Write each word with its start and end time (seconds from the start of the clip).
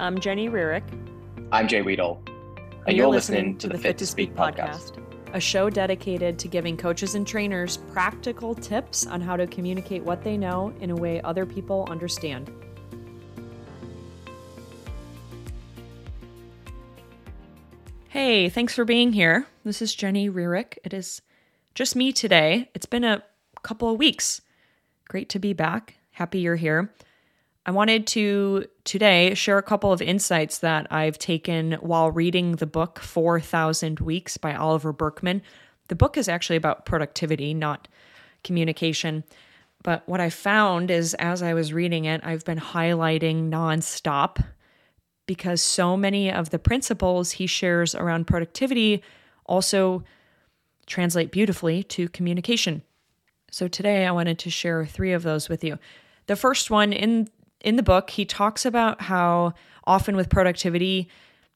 I'm 0.00 0.20
Jenny 0.20 0.48
Rierick. 0.48 0.84
I'm 1.50 1.66
Jay 1.66 1.82
Weedle. 1.82 2.22
And, 2.86 2.96
you're, 2.96 3.08
listening, 3.08 3.58
to 3.58 3.66
the 3.66 3.76
Fit 3.76 3.98
to 3.98 4.06
Speak 4.06 4.32
podcast, 4.32 5.02
a 5.34 5.40
show 5.40 5.68
dedicated 5.68 6.38
to 6.38 6.46
giving 6.46 6.76
coaches 6.76 7.16
and 7.16 7.26
trainers 7.26 7.78
practical 7.92 8.54
tips 8.54 9.08
on 9.08 9.20
how 9.20 9.36
to 9.36 9.44
communicate 9.48 10.04
what 10.04 10.22
they 10.22 10.36
know 10.36 10.72
in 10.80 10.90
a 10.90 10.94
way 10.94 11.20
other 11.22 11.44
people 11.44 11.84
understand. 11.90 12.48
Hey, 18.08 18.48
thanks 18.48 18.74
for 18.74 18.84
being 18.84 19.12
here. 19.12 19.48
This 19.64 19.82
is 19.82 19.96
Jenny 19.96 20.28
Rierick. 20.28 20.78
It 20.84 20.94
is 20.94 21.22
just 21.74 21.96
me 21.96 22.12
today. 22.12 22.70
It's 22.72 22.86
been 22.86 23.04
a 23.04 23.24
couple 23.62 23.90
of 23.90 23.98
weeks. 23.98 24.42
Great 25.08 25.28
to 25.30 25.40
be 25.40 25.52
back. 25.52 25.96
Happy 26.12 26.38
you're 26.38 26.54
here. 26.54 26.92
I 27.68 27.70
wanted 27.70 28.06
to 28.06 28.64
today 28.84 29.34
share 29.34 29.58
a 29.58 29.62
couple 29.62 29.92
of 29.92 30.00
insights 30.00 30.60
that 30.60 30.90
I've 30.90 31.18
taken 31.18 31.72
while 31.82 32.10
reading 32.10 32.52
the 32.52 32.66
book 32.66 32.98
4,000 32.98 34.00
Weeks 34.00 34.38
by 34.38 34.54
Oliver 34.54 34.90
Burkeman. 34.90 35.42
The 35.88 35.94
book 35.94 36.16
is 36.16 36.30
actually 36.30 36.56
about 36.56 36.86
productivity, 36.86 37.52
not 37.52 37.86
communication. 38.42 39.22
But 39.82 40.02
what 40.08 40.18
I 40.18 40.30
found 40.30 40.90
is 40.90 41.12
as 41.12 41.42
I 41.42 41.52
was 41.52 41.74
reading 41.74 42.06
it, 42.06 42.22
I've 42.24 42.42
been 42.42 42.58
highlighting 42.58 43.50
nonstop 43.50 44.42
because 45.26 45.60
so 45.60 45.94
many 45.94 46.32
of 46.32 46.48
the 46.48 46.58
principles 46.58 47.32
he 47.32 47.46
shares 47.46 47.94
around 47.94 48.26
productivity 48.26 49.02
also 49.44 50.04
translate 50.86 51.30
beautifully 51.30 51.82
to 51.82 52.08
communication. 52.08 52.80
So 53.50 53.68
today 53.68 54.06
I 54.06 54.10
wanted 54.12 54.38
to 54.38 54.48
share 54.48 54.86
three 54.86 55.12
of 55.12 55.22
those 55.22 55.50
with 55.50 55.62
you. 55.62 55.78
The 56.28 56.36
first 56.36 56.70
one 56.70 56.94
in 56.94 57.28
in 57.60 57.76
the 57.76 57.82
book, 57.82 58.10
he 58.10 58.24
talks 58.24 58.64
about 58.64 59.02
how 59.02 59.54
often 59.84 60.16
with 60.16 60.28
productivity, 60.28 61.08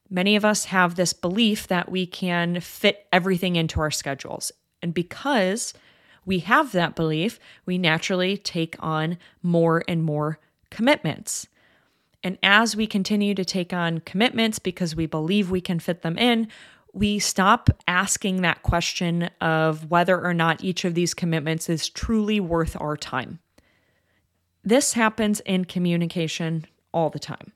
many 0.09 0.35
of 0.35 0.45
us 0.45 0.65
have 0.65 0.95
this 0.95 1.13
belief 1.13 1.67
that 1.67 1.89
we 1.89 2.05
can 2.05 2.59
fit 2.59 3.07
everything 3.11 3.55
into 3.55 3.79
our 3.79 3.91
schedules. 3.91 4.51
And 4.81 4.93
because 4.93 5.73
we 6.25 6.39
have 6.39 6.71
that 6.71 6.95
belief, 6.95 7.39
we 7.65 7.77
naturally 7.77 8.37
take 8.37 8.75
on 8.79 9.17
more 9.41 9.83
and 9.87 10.03
more 10.03 10.39
commitments. 10.69 11.47
And 12.23 12.37
as 12.41 12.75
we 12.75 12.87
continue 12.87 13.35
to 13.35 13.43
take 13.43 13.73
on 13.73 13.99
commitments 13.99 14.59
because 14.59 14.95
we 14.95 15.05
believe 15.05 15.51
we 15.51 15.61
can 15.61 15.79
fit 15.79 16.01
them 16.01 16.17
in, 16.17 16.47
we 16.93 17.19
stop 17.19 17.69
asking 17.87 18.41
that 18.41 18.63
question 18.63 19.29
of 19.41 19.89
whether 19.89 20.23
or 20.23 20.33
not 20.33 20.63
each 20.63 20.85
of 20.85 20.93
these 20.93 21.13
commitments 21.13 21.69
is 21.69 21.89
truly 21.89 22.39
worth 22.39 22.79
our 22.79 22.95
time. 22.95 23.39
This 24.63 24.93
happens 24.93 25.39
in 25.41 25.65
communication 25.65 26.65
all 26.93 27.09
the 27.09 27.19
time. 27.19 27.53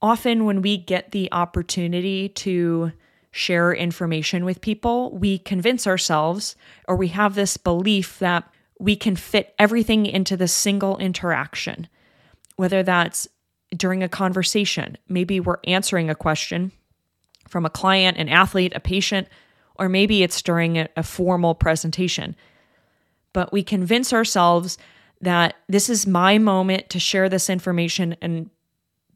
Often, 0.00 0.44
when 0.44 0.62
we 0.62 0.76
get 0.76 1.12
the 1.12 1.28
opportunity 1.32 2.28
to 2.28 2.92
share 3.30 3.72
information 3.72 4.44
with 4.44 4.60
people, 4.60 5.16
we 5.16 5.38
convince 5.38 5.86
ourselves 5.86 6.56
or 6.86 6.94
we 6.94 7.08
have 7.08 7.34
this 7.34 7.56
belief 7.56 8.18
that 8.18 8.44
we 8.78 8.96
can 8.96 9.16
fit 9.16 9.54
everything 9.58 10.06
into 10.06 10.36
this 10.36 10.52
single 10.52 10.98
interaction, 10.98 11.88
whether 12.56 12.82
that's 12.82 13.26
during 13.76 14.02
a 14.02 14.08
conversation, 14.08 14.96
maybe 15.08 15.40
we're 15.40 15.58
answering 15.64 16.10
a 16.10 16.14
question 16.14 16.72
from 17.48 17.66
a 17.66 17.70
client, 17.70 18.16
an 18.16 18.28
athlete, 18.28 18.72
a 18.74 18.80
patient, 18.80 19.28
or 19.76 19.88
maybe 19.88 20.22
it's 20.22 20.42
during 20.42 20.78
a, 20.78 21.02
formal 21.02 21.54
presentation. 21.54 22.36
But 23.32 23.52
we 23.52 23.62
convince 23.62 24.12
ourselves 24.12 24.78
that 25.24 25.56
this 25.68 25.88
is 25.88 26.06
my 26.06 26.38
moment 26.38 26.90
to 26.90 26.98
share 26.98 27.28
this 27.28 27.50
information. 27.50 28.16
And 28.20 28.50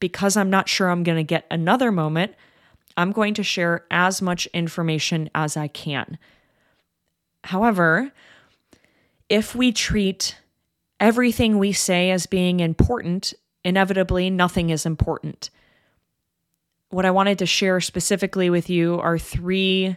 because 0.01 0.37
I'm 0.37 0.51
not 0.51 0.69
sure 0.69 0.89
I'm 0.89 1.03
going 1.03 1.17
to 1.17 1.25
get 1.25 1.47
another 1.51 1.93
moment, 1.93 2.35
I'm 2.97 3.13
going 3.13 3.35
to 3.35 3.43
share 3.43 3.85
as 3.91 4.21
much 4.21 4.47
information 4.47 5.31
as 5.35 5.57
I 5.57 5.69
can. 5.69 6.19
However, 7.45 8.13
if 9.29 9.55
we 9.55 9.73
treat 9.73 10.37
everything 10.99 11.59
we 11.59 11.73
say 11.73 12.11
as 12.11 12.27
being 12.27 12.61
important, 12.61 13.35
inevitably 13.65 14.31
nothing 14.31 14.71
is 14.71 14.85
important. 14.87 15.51
What 16.91 17.05
I 17.05 17.11
wanted 17.11 17.39
to 17.41 17.47
share 17.47 17.81
specifically 17.81 18.51
with 18.51 18.71
you 18.71 18.99
are 18.99 19.19
three 19.19 19.97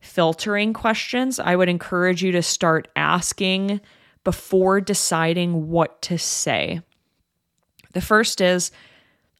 filtering 0.00 0.72
questions 0.72 1.38
I 1.38 1.56
would 1.56 1.68
encourage 1.68 2.22
you 2.22 2.32
to 2.32 2.42
start 2.42 2.88
asking 2.96 3.80
before 4.24 4.80
deciding 4.80 5.68
what 5.68 6.00
to 6.02 6.18
say. 6.18 6.80
The 7.92 8.00
first 8.00 8.40
is 8.40 8.72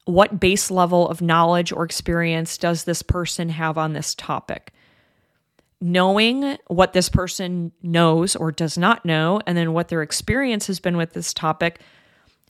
what 0.05 0.39
base 0.39 0.69
level 0.71 1.09
of 1.09 1.21
knowledge 1.21 1.71
or 1.71 1.83
experience 1.83 2.57
does 2.57 2.83
this 2.83 3.01
person 3.01 3.49
have 3.49 3.77
on 3.77 3.93
this 3.93 4.15
topic? 4.15 4.71
Knowing 5.81 6.57
what 6.67 6.93
this 6.93 7.09
person 7.09 7.71
knows 7.81 8.35
or 8.35 8.51
does 8.51 8.77
not 8.77 9.03
know, 9.03 9.41
and 9.45 9.57
then 9.57 9.73
what 9.73 9.89
their 9.89 10.01
experience 10.01 10.67
has 10.67 10.79
been 10.79 10.95
with 10.95 11.13
this 11.13 11.33
topic, 11.33 11.81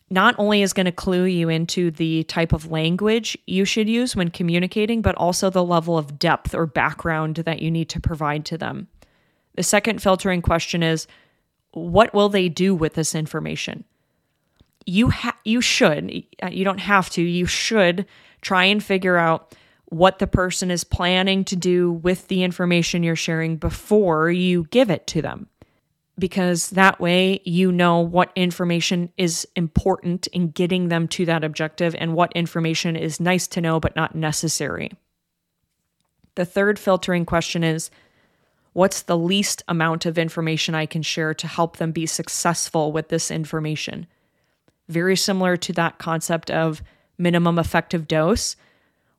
not 0.10 0.36
only 0.38 0.62
is 0.62 0.74
going 0.74 0.86
to 0.86 0.92
clue 0.92 1.24
you 1.24 1.50
into 1.50 1.90
the 1.90 2.24
type 2.26 2.54
of 2.54 2.70
language 2.70 3.38
you 3.48 3.66
should 3.66 3.90
use 3.90 4.16
when 4.16 4.30
communicating, 4.30 5.02
but 5.02 5.16
also 5.16 5.50
the 5.50 5.64
level 5.64 5.98
of 5.98 6.20
depth 6.20 6.54
or 6.54 6.68
background 6.68 7.38
that 7.38 7.62
you 7.62 7.72
need 7.72 7.90
to 7.90 8.00
provide 8.00 8.46
to 8.46 8.58
them. 8.58 8.88
The 9.56 9.64
second 9.64 10.02
filtering 10.02 10.42
question 10.42 10.84
is 10.84 11.08
what 11.76 12.14
will 12.14 12.30
they 12.30 12.50
do 12.50 12.74
with 12.74 12.94
this 12.94 13.14
information? 13.14 13.84
You 14.86 15.10
ha- 15.10 15.38
you 15.44 15.62
should 15.62 16.24
uh, 16.42 16.48
you 16.48 16.64
don't 16.64 16.80
have 16.80 17.10
to 17.12 17.22
you 17.22 17.46
should 17.46 18.06
try 18.42 18.66
and 18.66 18.84
figure 18.84 19.18
out 19.18 19.56
what 19.86 20.20
the 20.20 20.28
person 20.28 20.72
is 20.72 20.84
planning 20.84 21.44
to 21.46 21.56
do 21.56 21.92
with 21.92 22.28
the 22.28 22.44
information 22.44 23.04
you're 23.04 23.16
sharing 23.16 23.58
before 23.58 24.32
you 24.32 24.66
give 24.72 24.90
it 24.90 25.06
to 25.08 25.22
them. 25.22 25.48
Because 26.18 26.70
that 26.72 27.00
way 27.00 27.42
you 27.44 27.72
know 27.72 28.00
what 28.00 28.32
information 28.36 29.12
is 29.18 29.46
important 29.56 30.28
in 30.28 30.52
getting 30.52 30.88
them 30.88 31.10
to 31.10 31.26
that 31.26 31.44
objective 31.44 31.94
and 32.00 32.14
what 32.14 32.32
information 32.34 32.96
is 32.96 33.20
nice 33.20 33.48
to 33.48 33.62
know 33.62 33.82
but 33.82 33.98
not 33.98 34.16
necessary. 34.16 34.92
The 36.36 36.46
third 36.46 36.80
filtering 36.80 37.26
question 37.26 37.64
is 37.64 37.90
What's 38.76 39.04
the 39.04 39.18
least 39.18 39.64
amount 39.70 40.06
of 40.06 40.18
information 40.18 40.76
I 40.76 40.86
can 40.86 41.02
share 41.02 41.34
to 41.36 41.48
help 41.48 41.78
them 41.78 41.94
be 41.94 42.06
successful 42.06 42.92
with 42.92 43.08
this 43.08 43.32
information? 43.32 44.06
Very 44.90 45.16
similar 45.16 45.56
to 45.56 45.72
that 45.72 45.98
concept 45.98 46.52
of 46.52 46.84
minimum 47.18 47.58
effective 47.58 48.06
dose. 48.06 48.58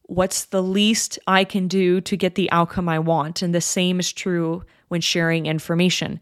What's 0.02 0.44
the 0.44 0.62
least 0.62 1.18
I 1.26 1.44
can 1.44 1.68
do 1.68 2.02
to 2.02 2.16
get 2.18 2.34
the 2.34 2.52
outcome 2.52 2.86
I 2.86 2.98
want? 2.98 3.40
And 3.40 3.54
the 3.54 3.62
same 3.62 3.98
is 3.98 4.12
true 4.12 4.62
when 4.88 5.00
sharing 5.00 5.46
information. 5.46 6.20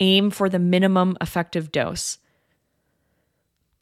Aim 0.00 0.32
for 0.32 0.48
the 0.48 0.58
minimum 0.58 1.16
effective 1.20 1.70
dose. 1.70 2.18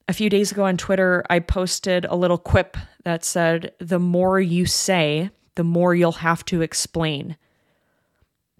A 0.06 0.12
few 0.12 0.28
days 0.28 0.52
ago 0.52 0.64
on 0.66 0.76
Twitter, 0.76 1.24
I 1.30 1.38
posted 1.38 2.04
a 2.04 2.14
little 2.14 2.36
quip 2.36 2.76
that 3.04 3.24
said, 3.24 3.72
The 3.78 3.98
more 3.98 4.38
you 4.38 4.66
say, 4.66 5.30
the 5.54 5.64
more 5.64 5.94
you'll 5.94 6.12
have 6.12 6.44
to 6.44 6.60
explain 6.60 7.38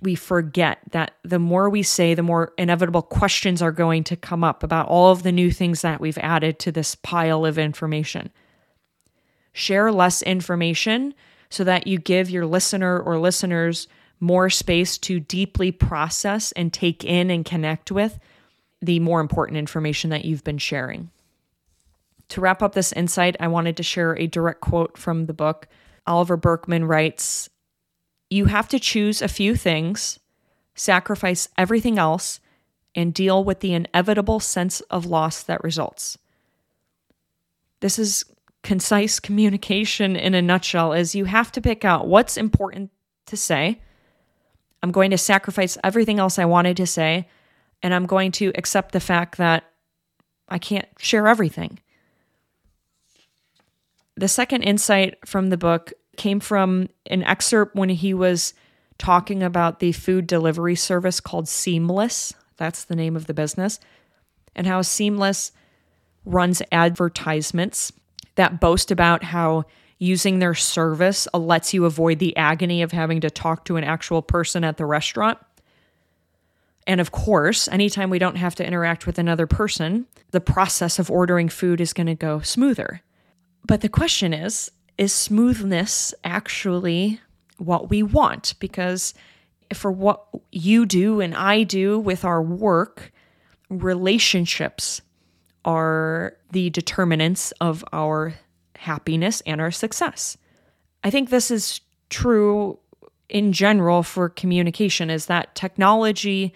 we 0.03 0.15
forget 0.15 0.79
that 0.93 1.13
the 1.23 1.39
more 1.39 1.69
we 1.69 1.83
say, 1.83 2.15
the 2.15 2.23
more 2.23 2.53
inevitable 2.57 3.03
questions 3.03 3.61
are 3.61 3.73
going 3.73 4.05
to 4.05 4.17
come 4.17 4.43
up 4.43 4.63
about 4.63 4.89
all 4.89 5.13
of 5.13 5.23
the 5.23 5.33
new 5.33 5.51
things 5.51 5.83
that 5.83 6.01
we've 6.01 6.19
added 6.19 6.59
to 6.61 6.73
this 6.73 6.95
pile 6.95 7.45
of 7.45 7.59
information. 7.59 8.31
Share 9.53 9.93
less 9.93 10.23
information 10.23 11.15
so 11.51 11.65
that 11.65 11.87
you 11.87 11.99
give 11.99 12.31
your 12.31 12.47
listener 12.47 12.99
or 12.99 13.19
listeners 13.19 13.89
more 14.21 14.51
space 14.51 14.97
to 14.99 15.21
deeply 15.21 15.73
process 15.73 16.53
and 16.53 16.73
take 16.73 17.05
in 17.05 17.31
and 17.31 17.45
connect 17.45 17.91
with 17.91 18.19
the 18.81 19.01
more 19.01 19.21
important 19.21 19.59
information 19.59 20.11
that 20.11 20.25
you've 20.25 20.45
been 20.45 20.59
sharing. 20.59 21.11
To 22.31 22.41
wrap 22.41 22.63
up 22.63 22.75
this 22.75 22.93
insight, 22.93 23.37
I 23.41 23.49
wanted 23.49 23.77
to 23.79 23.83
share 23.83 24.17
a 24.17 24.27
direct 24.27 24.61
quote 24.61 24.97
from 24.97 25.27
the 25.27 25.35
book. 25.35 25.67
Oliver 26.07 26.37
Burkeman 26.37 26.85
writes 26.85 27.51
you 28.31 28.47
have 28.47 28.69
to 28.69 28.79
choose 28.79 29.21
a 29.21 29.29
few 29.29 29.57
things, 29.57 30.21
sacrifice 30.75 31.49
everything 31.59 31.99
else, 31.99 32.41
and 32.95 33.13
deal 33.13 33.45
with 33.45 33.61
the 33.61 33.75
inevitable 33.75 34.41
sense 34.41 34.81
of 34.83 35.05
loss 35.05 35.43
that 35.43 35.63
results. 35.63 36.17
This 37.81 37.99
is 37.99 38.25
concise 38.63 39.21
communication 39.21 40.17
in 40.17 40.35
a 40.35 40.43
nutshell 40.43 40.93
is 40.93 41.15
you 41.15 41.25
have 41.25 41.51
to 41.53 41.61
pick 41.61 41.85
out 41.85 42.07
what's 42.07 42.37
important 42.37 42.91
to 43.27 43.37
say. 43.37 43.81
I'm 44.83 44.93
going 44.93 45.11
to 45.11 45.19
sacrifice 45.19 45.79
everything 45.83 46.19
else 46.19 46.39
I 46.39 46.45
wanted 46.45 46.77
to 46.79 46.87
say, 46.87 47.29
and 47.83 47.95
I'm 47.95 48.07
going 48.07 48.33
to 48.33 48.53
accept 48.55 48.93
the 48.93 49.01
fact 49.01 49.39
that 49.39 49.65
I 50.49 50.59
can't 50.59 50.89
share 50.99 51.27
everything. 51.29 51.79
The 54.17 54.29
second 54.29 54.63
insight 54.63 55.17
from 55.27 55.49
the 55.49 55.57
book 55.57 55.93
came 56.21 56.39
from 56.39 56.87
an 57.07 57.23
excerpt 57.23 57.75
when 57.75 57.89
he 57.89 58.13
was 58.13 58.53
talking 58.99 59.43
about 59.43 59.81
the 59.81 59.91
food 59.91 60.27
delivery 60.27 60.77
service 60.77 61.19
called 61.19 61.49
Seamless. 61.49 62.35
That's 62.59 62.85
the 62.85 62.95
name 62.95 63.17
of 63.17 63.27
the 63.27 63.33
business. 63.33 63.81
And 64.55 64.67
how 64.67 64.83
Seamless 64.83 65.53
runs 66.27 66.61
advertisements 66.71 67.91
that 68.35 68.61
boast 68.61 68.91
about 68.91 69.25
how 69.25 69.65
using 69.99 70.41
their 70.41 70.53
service 70.53 71.27
uh, 71.33 71.39
lets 71.39 71.73
you 71.73 71.87
avoid 71.87 72.19
the 72.19 72.37
agony 72.37 72.83
of 72.83 72.93
having 72.93 73.23
to 73.23 73.31
talk 73.31 73.65
to 73.65 73.77
an 73.77 73.85
actual 73.85 74.21
person 74.21 74.63
at 74.63 74.77
the 74.77 74.85
restaurant. 74.85 75.39
And 76.87 77.01
of 77.01 77.13
course, 77.13 77.67
anytime 77.69 78.11
we 78.11 78.19
don't 78.19 78.37
have 78.37 78.55
to 78.57 78.67
interact 78.67 79.07
with 79.07 79.19
another 79.19 79.47
person, 79.47 80.07
the 80.33 80.41
process 80.41 80.99
of 80.99 81.11
ordering 81.11 81.49
food 81.49 81.81
is 81.81 81.95
going 81.95 82.09
to 82.09 82.15
go 82.15 82.41
smoother. 82.41 83.01
But 83.65 83.81
the 83.81 83.89
question 83.89 84.35
is 84.35 84.71
is 85.01 85.15
smoothness 85.15 86.13
actually 86.25 87.19
what 87.57 87.89
we 87.89 88.03
want? 88.03 88.53
Because 88.61 89.15
for 89.73 89.91
what 89.91 90.27
you 90.53 90.85
do 90.85 91.23
and 91.23 91.35
I 91.35 91.63
do 91.63 91.99
with 91.99 92.23
our 92.23 92.43
work, 92.43 93.11
relationships 93.71 95.01
are 95.65 96.37
the 96.53 96.69
determinants 96.69 97.51
of 97.63 97.83
our 97.95 98.35
happiness 98.77 99.41
and 99.47 99.59
our 99.59 99.71
success. 99.71 100.37
I 101.03 101.09
think 101.09 101.31
this 101.31 101.51
is 101.51 101.81
true 102.11 102.79
in 103.31 103.55
general 103.55 104.03
for 104.03 104.29
communication 104.29 105.09
is 105.09 105.27
that 105.27 105.55
technology 105.55 106.53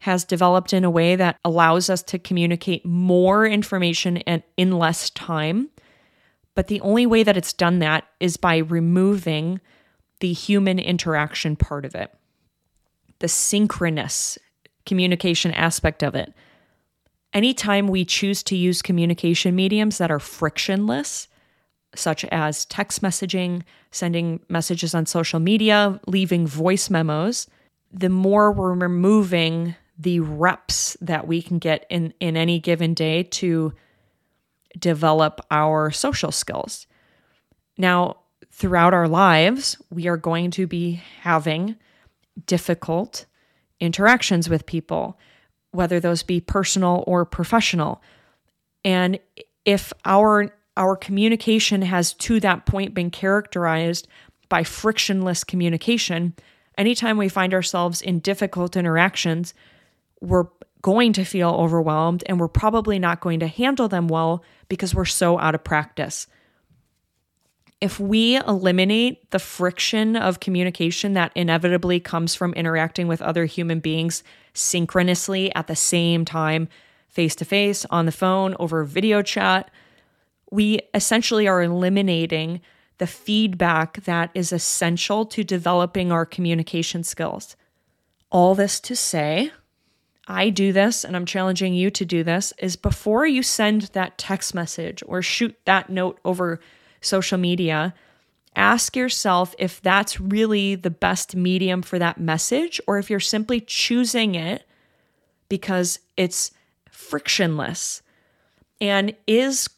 has 0.00 0.22
developed 0.22 0.74
in 0.74 0.84
a 0.84 0.90
way 0.90 1.16
that 1.16 1.38
allows 1.46 1.88
us 1.88 2.02
to 2.02 2.18
communicate 2.18 2.84
more 2.84 3.46
information 3.46 4.18
and 4.18 4.42
in 4.58 4.72
less 4.72 5.08
time 5.08 5.70
but 6.56 6.66
the 6.66 6.80
only 6.80 7.06
way 7.06 7.22
that 7.22 7.36
it's 7.36 7.52
done 7.52 7.78
that 7.78 8.08
is 8.18 8.36
by 8.36 8.56
removing 8.56 9.60
the 10.20 10.32
human 10.32 10.78
interaction 10.78 11.54
part 11.54 11.84
of 11.84 11.94
it, 11.94 12.12
the 13.20 13.28
synchronous 13.28 14.38
communication 14.86 15.52
aspect 15.52 16.02
of 16.02 16.14
it. 16.14 16.32
Anytime 17.34 17.88
we 17.88 18.06
choose 18.06 18.42
to 18.44 18.56
use 18.56 18.80
communication 18.80 19.54
mediums 19.54 19.98
that 19.98 20.10
are 20.10 20.18
frictionless, 20.18 21.28
such 21.94 22.24
as 22.26 22.64
text 22.64 23.02
messaging, 23.02 23.62
sending 23.90 24.40
messages 24.48 24.94
on 24.94 25.04
social 25.04 25.38
media, 25.38 26.00
leaving 26.06 26.46
voice 26.46 26.88
memos, 26.88 27.46
the 27.92 28.08
more 28.08 28.50
we're 28.50 28.72
removing 28.72 29.74
the 29.98 30.20
reps 30.20 30.96
that 31.02 31.26
we 31.26 31.42
can 31.42 31.58
get 31.58 31.84
in, 31.90 32.14
in 32.20 32.36
any 32.36 32.58
given 32.58 32.94
day 32.94 33.22
to 33.22 33.74
develop 34.78 35.40
our 35.50 35.90
social 35.90 36.32
skills. 36.32 36.86
Now, 37.78 38.18
throughout 38.50 38.94
our 38.94 39.08
lives, 39.08 39.76
we 39.90 40.08
are 40.08 40.16
going 40.16 40.50
to 40.52 40.66
be 40.66 41.02
having 41.20 41.76
difficult 42.46 43.26
interactions 43.80 44.48
with 44.48 44.66
people, 44.66 45.18
whether 45.72 46.00
those 46.00 46.22
be 46.22 46.40
personal 46.40 47.04
or 47.06 47.24
professional. 47.24 48.02
And 48.84 49.18
if 49.64 49.92
our 50.04 50.52
our 50.78 50.94
communication 50.94 51.80
has 51.80 52.12
to 52.12 52.38
that 52.40 52.66
point 52.66 52.92
been 52.92 53.10
characterized 53.10 54.06
by 54.50 54.62
frictionless 54.62 55.42
communication, 55.42 56.34
anytime 56.76 57.16
we 57.16 57.30
find 57.30 57.54
ourselves 57.54 58.02
in 58.02 58.18
difficult 58.20 58.76
interactions, 58.76 59.54
we're 60.20 60.44
going 60.86 61.12
to 61.12 61.24
feel 61.24 61.50
overwhelmed 61.50 62.22
and 62.26 62.38
we're 62.38 62.46
probably 62.46 62.96
not 62.96 63.18
going 63.18 63.40
to 63.40 63.48
handle 63.48 63.88
them 63.88 64.06
well 64.06 64.44
because 64.68 64.94
we're 64.94 65.04
so 65.04 65.36
out 65.36 65.52
of 65.52 65.64
practice. 65.64 66.28
If 67.80 67.98
we 67.98 68.36
eliminate 68.36 69.32
the 69.32 69.40
friction 69.40 70.14
of 70.14 70.38
communication 70.38 71.14
that 71.14 71.32
inevitably 71.34 71.98
comes 71.98 72.36
from 72.36 72.54
interacting 72.54 73.08
with 73.08 73.20
other 73.20 73.46
human 73.46 73.80
beings 73.80 74.22
synchronously 74.54 75.52
at 75.56 75.66
the 75.66 75.74
same 75.74 76.24
time, 76.24 76.68
face 77.08 77.34
to 77.34 77.44
face, 77.44 77.84
on 77.90 78.06
the 78.06 78.12
phone, 78.12 78.54
over 78.60 78.84
video 78.84 79.22
chat, 79.22 79.68
we 80.52 80.78
essentially 80.94 81.48
are 81.48 81.64
eliminating 81.64 82.60
the 82.98 83.08
feedback 83.08 84.04
that 84.04 84.30
is 84.34 84.52
essential 84.52 85.26
to 85.26 85.42
developing 85.42 86.12
our 86.12 86.24
communication 86.24 87.02
skills. 87.02 87.56
All 88.30 88.54
this 88.54 88.78
to 88.82 88.94
say, 88.94 89.50
I 90.26 90.50
do 90.50 90.72
this 90.72 91.04
and 91.04 91.14
I'm 91.14 91.26
challenging 91.26 91.74
you 91.74 91.90
to 91.92 92.04
do 92.04 92.24
this 92.24 92.52
is 92.58 92.76
before 92.76 93.26
you 93.26 93.42
send 93.42 93.82
that 93.92 94.18
text 94.18 94.54
message 94.54 95.02
or 95.06 95.22
shoot 95.22 95.56
that 95.64 95.88
note 95.88 96.18
over 96.24 96.60
social 97.00 97.38
media, 97.38 97.94
ask 98.56 98.96
yourself 98.96 99.54
if 99.58 99.80
that's 99.80 100.20
really 100.20 100.74
the 100.74 100.90
best 100.90 101.36
medium 101.36 101.82
for 101.82 101.98
that 101.98 102.18
message 102.18 102.80
or 102.86 102.98
if 102.98 103.08
you're 103.08 103.20
simply 103.20 103.60
choosing 103.60 104.34
it 104.34 104.66
because 105.48 106.00
it's 106.16 106.50
frictionless. 106.90 108.02
And 108.80 109.14
is 109.26 109.68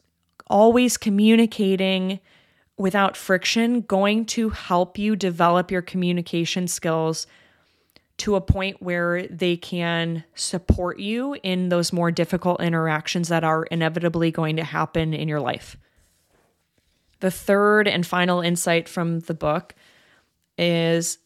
always 0.46 0.96
communicating 0.96 2.20
without 2.78 3.16
friction 3.16 3.82
going 3.82 4.24
to 4.24 4.50
help 4.50 4.96
you 4.96 5.14
develop 5.14 5.70
your 5.70 5.82
communication 5.82 6.66
skills 6.68 7.26
to 8.18 8.34
a 8.34 8.40
point 8.40 8.82
where 8.82 9.26
they 9.28 9.56
can 9.56 10.24
support 10.34 10.98
you 10.98 11.36
in 11.42 11.68
those 11.68 11.92
more 11.92 12.10
difficult 12.10 12.60
interactions 12.60 13.28
that 13.28 13.44
are 13.44 13.64
inevitably 13.64 14.30
going 14.30 14.56
to 14.56 14.64
happen 14.64 15.14
in 15.14 15.28
your 15.28 15.40
life. 15.40 15.76
The 17.20 17.30
third 17.30 17.88
and 17.88 18.06
final 18.06 18.40
insight 18.40 18.88
from 18.88 19.20
the 19.20 19.34
book 19.34 19.74
is 20.56 21.18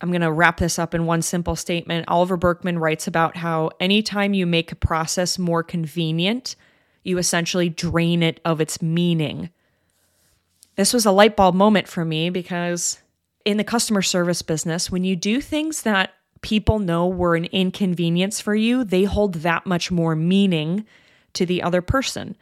I'm 0.00 0.10
going 0.10 0.20
to 0.20 0.32
wrap 0.32 0.58
this 0.58 0.78
up 0.78 0.94
in 0.94 1.06
one 1.06 1.22
simple 1.22 1.56
statement. 1.56 2.06
Oliver 2.08 2.36
Burkeman 2.36 2.78
writes 2.78 3.06
about 3.06 3.36
how 3.36 3.70
anytime 3.80 4.34
you 4.34 4.46
make 4.46 4.70
a 4.70 4.76
process 4.76 5.38
more 5.38 5.62
convenient, 5.62 6.54
you 7.02 7.18
essentially 7.18 7.68
drain 7.68 8.22
it 8.22 8.40
of 8.44 8.60
its 8.60 8.82
meaning. 8.82 9.50
This 10.76 10.92
was 10.92 11.06
a 11.06 11.12
light 11.12 11.34
bulb 11.34 11.54
moment 11.54 11.88
for 11.88 12.04
me 12.04 12.28
because 12.30 12.98
in 13.44 13.56
the 13.56 13.64
customer 13.64 14.02
service 14.02 14.42
business, 14.42 14.90
when 14.90 15.04
you 15.04 15.16
do 15.16 15.40
things 15.40 15.82
that 15.82 16.12
people 16.42 16.78
know 16.78 17.06
were 17.06 17.34
an 17.36 17.46
inconvenience 17.46 18.40
for 18.40 18.54
you, 18.54 18.84
they 18.84 19.04
hold 19.04 19.34
that 19.34 19.66
much 19.66 19.90
more 19.90 20.14
meaning 20.14 20.86
to 21.32 21.46
the 21.46 21.62
other 21.62 21.82
person. 21.82 22.36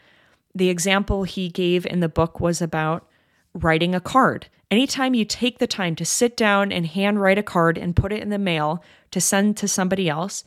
The 0.55 0.69
example 0.69 1.25
he 1.25 1.49
gave 1.49 1.87
in 1.87 2.01
the 2.01 2.09
book 2.09 2.41
was 2.41 2.63
about 2.63 3.09
writing 3.55 3.95
a 3.95 4.01
card. 4.01 4.47
Anytime 4.71 5.15
you 5.15 5.25
take 5.25 5.59
the 5.59 5.67
time 5.67 5.95
to 5.97 6.05
sit 6.05 6.37
down 6.37 6.73
and 6.73 6.87
handwrite 6.87 7.39
a 7.39 7.43
card 7.43 7.79
and 7.79 7.95
put 7.95 8.13
it 8.13 8.23
in 8.23 8.31
the 8.31 8.39
mail 8.39 8.83
to 9.11 9.21
send 9.21 9.57
to 9.59 9.69
somebody 9.69 10.09
else, 10.09 10.45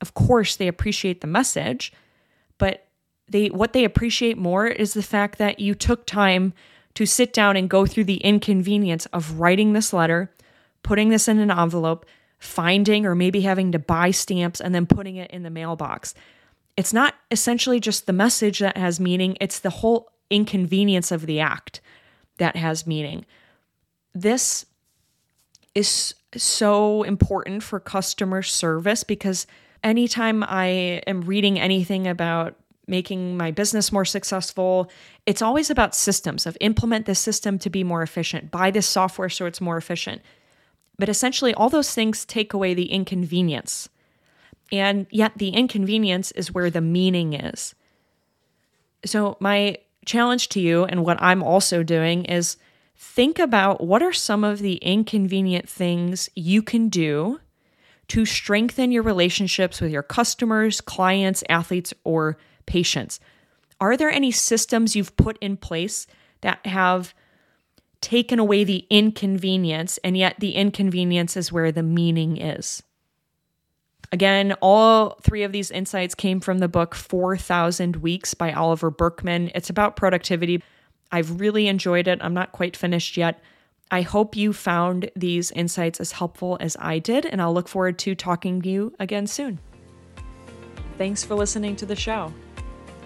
of 0.00 0.14
course 0.14 0.56
they 0.56 0.68
appreciate 0.68 1.20
the 1.20 1.26
message, 1.26 1.92
but 2.58 2.86
they 3.28 3.48
what 3.48 3.72
they 3.72 3.84
appreciate 3.84 4.38
more 4.38 4.66
is 4.66 4.94
the 4.94 5.02
fact 5.02 5.38
that 5.38 5.58
you 5.58 5.74
took 5.74 6.06
time 6.06 6.52
to 6.94 7.06
sit 7.06 7.32
down 7.32 7.56
and 7.56 7.68
go 7.68 7.86
through 7.86 8.04
the 8.04 8.18
inconvenience 8.18 9.06
of 9.06 9.38
writing 9.38 9.72
this 9.72 9.92
letter, 9.92 10.30
putting 10.82 11.08
this 11.08 11.28
in 11.28 11.38
an 11.38 11.50
envelope, 11.50 12.06
finding 12.38 13.06
or 13.06 13.14
maybe 13.14 13.40
having 13.40 13.72
to 13.72 13.78
buy 13.78 14.10
stamps 14.10 14.60
and 14.60 14.74
then 14.74 14.86
putting 14.86 15.16
it 15.16 15.30
in 15.30 15.42
the 15.42 15.50
mailbox. 15.50 16.14
It's 16.76 16.92
not 16.92 17.14
essentially 17.30 17.80
just 17.80 18.06
the 18.06 18.12
message 18.12 18.58
that 18.58 18.76
has 18.76 19.00
meaning, 19.00 19.36
it's 19.40 19.60
the 19.60 19.70
whole 19.70 20.10
inconvenience 20.30 21.10
of 21.10 21.26
the 21.26 21.40
act 21.40 21.80
that 22.38 22.56
has 22.56 22.86
meaning. 22.86 23.24
This 24.14 24.66
is 25.74 26.14
so 26.34 27.02
important 27.02 27.62
for 27.62 27.80
customer 27.80 28.42
service 28.42 29.04
because 29.04 29.46
anytime 29.82 30.42
I 30.42 31.02
am 31.06 31.22
reading 31.22 31.58
anything 31.58 32.06
about 32.06 32.56
making 32.86 33.36
my 33.36 33.50
business 33.50 33.92
more 33.92 34.04
successful, 34.04 34.90
it's 35.26 35.42
always 35.42 35.70
about 35.70 35.94
systems 35.94 36.46
of 36.46 36.56
implement 36.60 37.06
this 37.06 37.18
system 37.18 37.58
to 37.58 37.70
be 37.70 37.82
more 37.82 38.02
efficient, 38.02 38.50
buy 38.50 38.70
this 38.70 38.86
software 38.86 39.28
so 39.28 39.46
it's 39.46 39.60
more 39.60 39.76
efficient. 39.76 40.22
But 40.98 41.08
essentially, 41.08 41.54
all 41.54 41.68
those 41.68 41.92
things 41.94 42.24
take 42.24 42.52
away 42.52 42.74
the 42.74 42.90
inconvenience. 42.90 43.88
And 44.72 45.06
yet, 45.10 45.32
the 45.36 45.50
inconvenience 45.50 46.32
is 46.32 46.52
where 46.52 46.70
the 46.70 46.80
meaning 46.80 47.34
is. 47.34 47.74
So, 49.04 49.36
my 49.40 49.78
challenge 50.04 50.48
to 50.50 50.60
you, 50.60 50.84
and 50.84 51.04
what 51.04 51.20
I'm 51.20 51.42
also 51.42 51.82
doing, 51.82 52.24
is 52.24 52.56
think 52.96 53.38
about 53.38 53.84
what 53.84 54.02
are 54.02 54.12
some 54.12 54.42
of 54.42 54.60
the 54.60 54.76
inconvenient 54.76 55.68
things 55.68 56.30
you 56.34 56.62
can 56.62 56.88
do 56.88 57.40
to 58.08 58.24
strengthen 58.24 58.92
your 58.92 59.02
relationships 59.02 59.80
with 59.80 59.90
your 59.90 60.02
customers, 60.02 60.80
clients, 60.80 61.42
athletes, 61.48 61.92
or 62.04 62.38
patients. 62.64 63.20
Are 63.80 63.96
there 63.96 64.10
any 64.10 64.30
systems 64.30 64.96
you've 64.96 65.16
put 65.16 65.36
in 65.40 65.56
place 65.56 66.06
that 66.40 66.64
have 66.64 67.14
taken 68.06 68.38
away 68.38 68.62
the 68.62 68.86
inconvenience, 68.88 69.98
and 70.04 70.16
yet 70.16 70.36
the 70.38 70.52
inconvenience 70.52 71.36
is 71.36 71.50
where 71.50 71.72
the 71.72 71.82
meaning 71.82 72.36
is. 72.36 72.80
Again, 74.12 74.54
all 74.62 75.18
three 75.22 75.42
of 75.42 75.50
these 75.50 75.72
insights 75.72 76.14
came 76.14 76.38
from 76.38 76.58
the 76.58 76.68
book 76.68 76.94
4,000 76.94 77.96
Weeks 77.96 78.32
by 78.32 78.52
Oliver 78.52 78.92
Burkeman. 78.92 79.50
It's 79.56 79.70
about 79.70 79.96
productivity. 79.96 80.62
I've 81.10 81.40
really 81.40 81.66
enjoyed 81.66 82.06
it. 82.06 82.20
I'm 82.22 82.32
not 82.32 82.52
quite 82.52 82.76
finished 82.76 83.16
yet. 83.16 83.40
I 83.90 84.02
hope 84.02 84.36
you 84.36 84.52
found 84.52 85.10
these 85.16 85.50
insights 85.50 85.98
as 85.98 86.12
helpful 86.12 86.58
as 86.60 86.76
I 86.78 87.00
did, 87.00 87.26
and 87.26 87.42
I'll 87.42 87.54
look 87.54 87.66
forward 87.66 87.98
to 88.00 88.14
talking 88.14 88.62
to 88.62 88.68
you 88.68 88.94
again 89.00 89.26
soon. 89.26 89.58
Thanks 90.96 91.24
for 91.24 91.34
listening 91.34 91.74
to 91.74 91.86
the 91.86 91.96
show. 91.96 92.32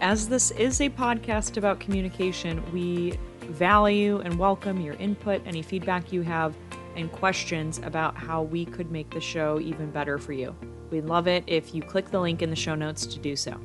as 0.02 0.28
this 0.28 0.50
is 0.52 0.82
a 0.82 0.90
podcast 0.90 1.56
about 1.56 1.80
communication, 1.80 2.62
we 2.70 3.18
value 3.50 4.20
and 4.20 4.38
welcome 4.38 4.80
your 4.80 4.94
input, 4.94 5.42
any 5.46 5.62
feedback 5.62 6.12
you 6.12 6.22
have, 6.22 6.56
and 6.96 7.10
questions 7.12 7.78
about 7.84 8.16
how 8.16 8.42
we 8.42 8.64
could 8.64 8.90
make 8.90 9.10
the 9.10 9.20
show 9.20 9.60
even 9.60 9.90
better 9.90 10.18
for 10.18 10.32
you. 10.32 10.54
We'd 10.90 11.04
love 11.04 11.28
it 11.28 11.44
if 11.46 11.74
you 11.74 11.82
click 11.82 12.10
the 12.10 12.20
link 12.20 12.42
in 12.42 12.50
the 12.50 12.56
show 12.56 12.74
notes 12.74 13.06
to 13.06 13.18
do 13.18 13.36
so. 13.36 13.58